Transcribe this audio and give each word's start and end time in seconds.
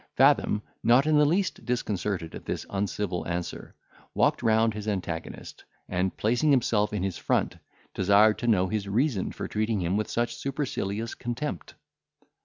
Fathom, 0.15 0.63
not 0.81 1.05
in 1.05 1.15
the 1.19 1.25
least 1.27 1.63
disconcerted 1.63 2.33
at 2.33 2.45
this 2.45 2.65
uncivil 2.71 3.27
answer, 3.27 3.75
walked 4.15 4.41
round 4.41 4.73
his 4.73 4.87
antagonist, 4.87 5.63
and, 5.87 6.17
placing 6.17 6.49
himself 6.49 6.91
in 6.91 7.03
his 7.03 7.19
front, 7.19 7.57
desired 7.93 8.39
to 8.39 8.47
know 8.47 8.67
his 8.67 8.87
reason 8.89 9.31
for 9.31 9.47
treating 9.47 9.79
him 9.79 9.97
with 9.97 10.09
such 10.09 10.33
supercilious 10.35 11.13
contempt. 11.13 11.75